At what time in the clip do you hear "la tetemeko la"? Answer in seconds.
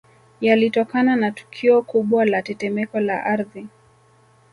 2.25-3.23